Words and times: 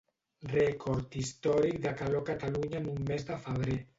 Rècord 0.53 1.17
històric 1.19 1.77
de 1.85 1.93
calor 2.01 2.21
a 2.25 2.27
Catalunya 2.31 2.79
en 2.85 2.91
un 2.97 3.01
mes 3.13 3.31
de 3.31 3.41
febrer. 3.47 3.81